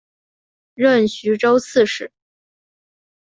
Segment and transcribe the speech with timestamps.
[0.73, 2.11] 任徐州刺史。